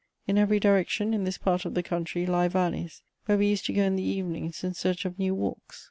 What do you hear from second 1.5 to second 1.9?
of the